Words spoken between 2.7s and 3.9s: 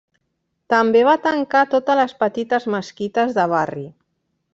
mesquites de barri.